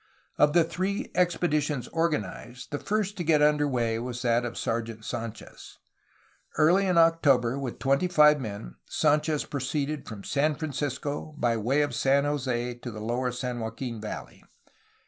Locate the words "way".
3.67-3.99, 11.55-11.83